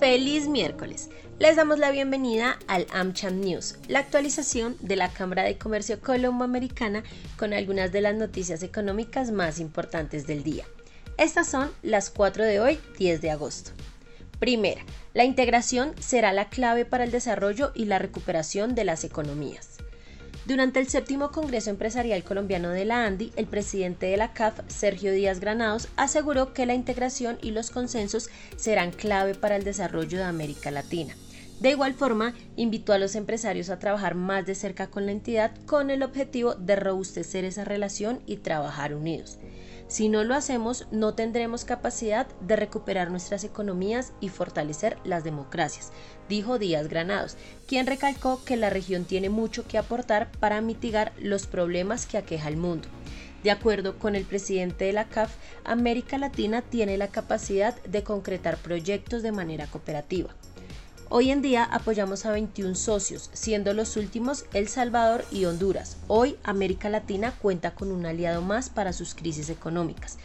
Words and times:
Feliz 0.00 0.48
miércoles. 0.48 1.10
Les 1.38 1.56
damos 1.56 1.78
la 1.78 1.90
bienvenida 1.90 2.58
al 2.68 2.86
AmCham 2.90 3.38
News, 3.38 3.76
la 3.86 3.98
actualización 3.98 4.78
de 4.80 4.96
la 4.96 5.10
Cámara 5.10 5.42
de 5.42 5.58
Comercio 5.58 6.00
Colombo-Americana 6.00 7.02
con 7.36 7.52
algunas 7.52 7.92
de 7.92 8.00
las 8.00 8.14
noticias 8.14 8.62
económicas 8.62 9.30
más 9.30 9.60
importantes 9.60 10.26
del 10.26 10.42
día. 10.42 10.64
Estas 11.18 11.50
son 11.50 11.70
las 11.82 12.08
4 12.08 12.44
de 12.44 12.60
hoy, 12.60 12.80
10 12.98 13.20
de 13.20 13.30
agosto. 13.30 13.72
Primera, 14.38 14.80
la 15.12 15.24
integración 15.24 15.92
será 16.00 16.32
la 16.32 16.48
clave 16.48 16.86
para 16.86 17.04
el 17.04 17.10
desarrollo 17.10 17.70
y 17.74 17.84
la 17.84 17.98
recuperación 17.98 18.74
de 18.74 18.84
las 18.84 19.04
economías. 19.04 19.79
Durante 20.46 20.80
el 20.80 20.88
séptimo 20.88 21.30
Congreso 21.30 21.68
Empresarial 21.68 22.24
Colombiano 22.24 22.70
de 22.70 22.86
la 22.86 23.04
ANDI, 23.04 23.32
el 23.36 23.46
presidente 23.46 24.06
de 24.06 24.16
la 24.16 24.32
CAF, 24.32 24.60
Sergio 24.68 25.12
Díaz 25.12 25.38
Granados, 25.38 25.88
aseguró 25.96 26.54
que 26.54 26.64
la 26.64 26.74
integración 26.74 27.38
y 27.42 27.50
los 27.50 27.70
consensos 27.70 28.30
serán 28.56 28.90
clave 28.90 29.34
para 29.34 29.56
el 29.56 29.64
desarrollo 29.64 30.18
de 30.18 30.24
América 30.24 30.70
Latina. 30.70 31.14
De 31.60 31.70
igual 31.70 31.92
forma, 31.92 32.34
invitó 32.56 32.94
a 32.94 32.98
los 32.98 33.16
empresarios 33.16 33.68
a 33.68 33.78
trabajar 33.78 34.14
más 34.14 34.46
de 34.46 34.54
cerca 34.54 34.86
con 34.86 35.04
la 35.04 35.12
entidad 35.12 35.52
con 35.66 35.90
el 35.90 36.02
objetivo 36.02 36.54
de 36.54 36.74
robustecer 36.74 37.44
esa 37.44 37.64
relación 37.64 38.20
y 38.24 38.38
trabajar 38.38 38.94
unidos. 38.94 39.38
Si 39.90 40.08
no 40.08 40.22
lo 40.22 40.36
hacemos, 40.36 40.86
no 40.92 41.14
tendremos 41.14 41.64
capacidad 41.64 42.28
de 42.42 42.54
recuperar 42.54 43.10
nuestras 43.10 43.42
economías 43.42 44.12
y 44.20 44.28
fortalecer 44.28 44.96
las 45.02 45.24
democracias, 45.24 45.90
dijo 46.28 46.60
Díaz 46.60 46.86
Granados, 46.86 47.36
quien 47.66 47.88
recalcó 47.88 48.40
que 48.44 48.56
la 48.56 48.70
región 48.70 49.04
tiene 49.04 49.30
mucho 49.30 49.66
que 49.66 49.78
aportar 49.78 50.30
para 50.38 50.60
mitigar 50.60 51.12
los 51.18 51.48
problemas 51.48 52.06
que 52.06 52.18
aqueja 52.18 52.46
el 52.46 52.56
mundo. 52.56 52.86
De 53.42 53.50
acuerdo 53.50 53.98
con 53.98 54.14
el 54.14 54.24
presidente 54.24 54.84
de 54.84 54.92
la 54.92 55.08
CAF, 55.08 55.34
América 55.64 56.18
Latina 56.18 56.62
tiene 56.62 56.96
la 56.96 57.08
capacidad 57.08 57.74
de 57.82 58.04
concretar 58.04 58.58
proyectos 58.58 59.24
de 59.24 59.32
manera 59.32 59.66
cooperativa. 59.66 60.30
Hoy 61.12 61.32
en 61.32 61.42
día 61.42 61.64
apoyamos 61.64 62.24
a 62.24 62.30
21 62.30 62.76
socios, 62.76 63.30
siendo 63.32 63.74
los 63.74 63.96
últimos 63.96 64.44
El 64.54 64.68
Salvador 64.68 65.24
y 65.32 65.44
Honduras. 65.44 65.96
Hoy 66.06 66.36
América 66.44 66.88
Latina 66.88 67.34
cuenta 67.42 67.72
con 67.72 67.90
un 67.90 68.06
aliado 68.06 68.42
más 68.42 68.70
para 68.70 68.92
sus 68.92 69.16
crisis 69.16 69.50
económicas. 69.50 70.18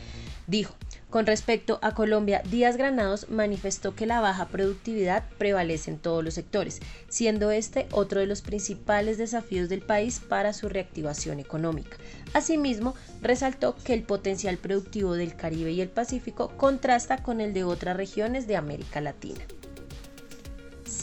Dijo, 0.45 0.75
con 1.09 1.25
respecto 1.25 1.79
a 1.81 1.95
Colombia, 1.95 2.43
Díaz 2.51 2.77
Granados 2.77 3.31
manifestó 3.31 3.95
que 3.95 4.05
la 4.05 4.21
baja 4.21 4.45
productividad 4.49 5.23
prevalece 5.39 5.89
en 5.89 5.97
todos 5.97 6.23
los 6.23 6.35
sectores, 6.35 6.81
siendo 7.09 7.49
este 7.49 7.87
otro 7.91 8.19
de 8.19 8.27
los 8.27 8.43
principales 8.43 9.17
desafíos 9.17 9.69
del 9.69 9.81
país 9.81 10.19
para 10.19 10.53
su 10.53 10.69
reactivación 10.69 11.39
económica. 11.39 11.97
Asimismo, 12.33 12.93
resaltó 13.23 13.75
que 13.75 13.95
el 13.95 14.03
potencial 14.03 14.57
productivo 14.57 15.15
del 15.15 15.35
Caribe 15.35 15.71
y 15.71 15.81
el 15.81 15.89
Pacífico 15.89 16.49
contrasta 16.57 17.23
con 17.23 17.41
el 17.41 17.53
de 17.55 17.63
otras 17.63 17.97
regiones 17.97 18.45
de 18.45 18.57
América 18.57 19.01
Latina. 19.01 19.41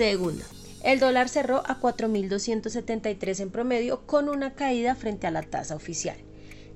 Segundo, 0.02 0.44
el 0.82 0.98
dólar 0.98 1.28
cerró 1.28 1.58
a 1.58 1.80
4.273 1.80 3.38
en 3.38 3.52
promedio 3.52 4.04
con 4.04 4.28
una 4.28 4.54
caída 4.56 4.96
frente 4.96 5.28
a 5.28 5.30
la 5.30 5.42
tasa 5.42 5.76
oficial. 5.76 6.16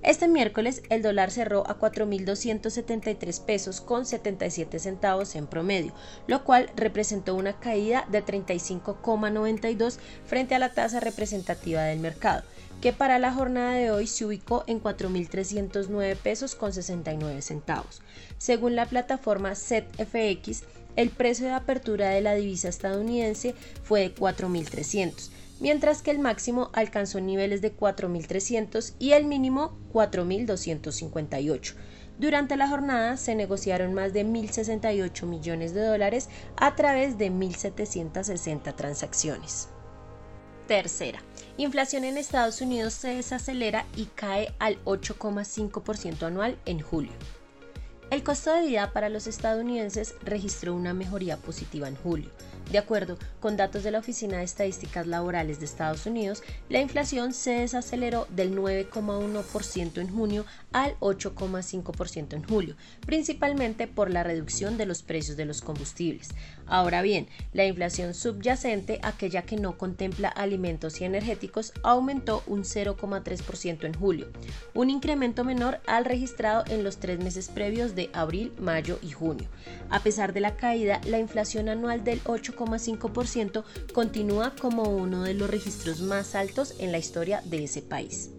Este 0.02 0.28
miércoles 0.28 0.82
el 0.90 1.02
dólar 1.02 1.30
cerró 1.30 1.68
a 1.68 1.78
4.273 1.78 3.44
pesos 3.44 3.80
con 3.80 4.06
77 4.06 4.78
centavos 4.78 5.34
en 5.34 5.46
promedio, 5.46 5.92
lo 6.26 6.44
cual 6.44 6.70
representó 6.76 7.34
una 7.34 7.58
caída 7.58 8.06
de 8.10 8.24
35,92 8.24 9.98
frente 10.24 10.54
a 10.54 10.58
la 10.58 10.72
tasa 10.72 11.00
representativa 11.00 11.82
del 11.82 11.98
mercado, 11.98 12.44
que 12.80 12.92
para 12.92 13.18
la 13.18 13.32
jornada 13.32 13.72
de 13.72 13.90
hoy 13.90 14.06
se 14.06 14.24
ubicó 14.24 14.64
en 14.66 14.82
4.309 14.82 16.16
pesos 16.16 16.54
con 16.54 16.72
69 16.72 17.42
centavos. 17.42 18.02
Según 18.38 18.76
la 18.76 18.86
plataforma 18.86 19.54
ZFX, 19.54 20.62
el 20.96 21.10
precio 21.10 21.46
de 21.46 21.52
apertura 21.52 22.10
de 22.10 22.20
la 22.20 22.34
divisa 22.34 22.68
estadounidense 22.68 23.54
fue 23.82 24.00
de 24.00 24.14
4.300, 24.14 25.30
mientras 25.60 26.02
que 26.02 26.10
el 26.10 26.18
máximo 26.18 26.70
alcanzó 26.72 27.20
niveles 27.20 27.62
de 27.62 27.76
4.300 27.76 28.94
y 28.98 29.12
el 29.12 29.24
mínimo 29.24 29.78
4.258. 29.92 31.74
Durante 32.18 32.56
la 32.56 32.68
jornada 32.68 33.16
se 33.16 33.34
negociaron 33.34 33.92
más 33.92 34.12
de 34.12 34.24
1.068 34.24 35.26
millones 35.26 35.74
de 35.74 35.84
dólares 35.84 36.28
a 36.56 36.74
través 36.74 37.18
de 37.18 37.30
1.760 37.30 38.74
transacciones. 38.74 39.68
Tercera, 40.66 41.22
inflación 41.58 42.04
en 42.04 42.16
Estados 42.16 42.60
Unidos 42.60 42.94
se 42.94 43.14
desacelera 43.14 43.86
y 43.94 44.06
cae 44.06 44.54
al 44.58 44.82
8,5% 44.84 46.22
anual 46.24 46.58
en 46.64 46.80
julio. 46.80 47.12
El 48.08 48.22
costo 48.22 48.52
de 48.52 48.68
vida 48.68 48.92
para 48.92 49.08
los 49.08 49.26
estadounidenses 49.26 50.14
registró 50.22 50.74
una 50.74 50.94
mejoría 50.94 51.38
positiva 51.38 51.88
en 51.88 51.96
julio. 51.96 52.30
De 52.70 52.78
acuerdo 52.78 53.16
con 53.38 53.56
datos 53.56 53.84
de 53.84 53.92
la 53.92 54.00
Oficina 54.00 54.38
de 54.38 54.44
Estadísticas 54.44 55.06
Laborales 55.06 55.60
de 55.60 55.66
Estados 55.66 56.06
Unidos, 56.06 56.42
la 56.68 56.80
inflación 56.80 57.32
se 57.32 57.52
desaceleró 57.52 58.26
del 58.30 58.56
9,1% 58.56 60.00
en 60.00 60.08
junio 60.08 60.44
al 60.72 60.98
8,5% 60.98 62.34
en 62.34 62.44
julio, 62.44 62.76
principalmente 63.04 63.86
por 63.86 64.10
la 64.10 64.24
reducción 64.24 64.78
de 64.78 64.86
los 64.86 65.02
precios 65.02 65.36
de 65.36 65.44
los 65.44 65.60
combustibles. 65.60 66.30
Ahora 66.66 67.02
bien, 67.02 67.28
la 67.52 67.66
inflación 67.66 68.14
subyacente, 68.14 68.98
aquella 69.02 69.42
que 69.42 69.56
no 69.56 69.78
contempla 69.78 70.28
alimentos 70.28 71.00
y 71.00 71.04
energéticos, 71.04 71.72
aumentó 71.84 72.42
un 72.48 72.64
0,3% 72.64 73.84
en 73.84 73.94
julio, 73.94 74.28
un 74.74 74.90
incremento 74.90 75.44
menor 75.44 75.80
al 75.86 76.04
registrado 76.04 76.64
en 76.68 76.82
los 76.82 76.96
tres 76.96 77.20
meses 77.20 77.48
previos 77.48 77.94
de 77.96 78.10
abril, 78.12 78.52
mayo 78.60 79.00
y 79.02 79.10
junio. 79.10 79.48
A 79.90 80.00
pesar 80.00 80.32
de 80.32 80.40
la 80.40 80.56
caída, 80.56 81.00
la 81.06 81.18
inflación 81.18 81.68
anual 81.68 82.04
del 82.04 82.22
8,5% 82.22 83.64
continúa 83.92 84.54
como 84.54 84.84
uno 84.84 85.24
de 85.24 85.34
los 85.34 85.50
registros 85.50 86.00
más 86.00 86.36
altos 86.36 86.76
en 86.78 86.92
la 86.92 86.98
historia 86.98 87.42
de 87.44 87.64
ese 87.64 87.82
país. 87.82 88.30